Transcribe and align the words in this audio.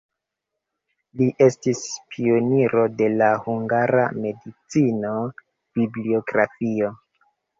Li 1.19 1.25
estis 1.47 1.81
pioniro 2.13 2.85
de 3.03 3.09
la 3.19 3.27
hungara 3.43 4.07
medicino-bibliografio. 4.23 6.91